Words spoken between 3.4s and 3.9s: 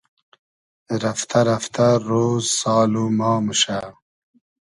موشۂ